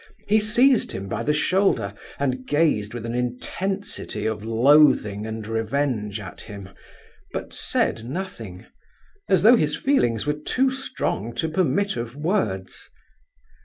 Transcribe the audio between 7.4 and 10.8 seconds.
said nothing—as though his feelings were too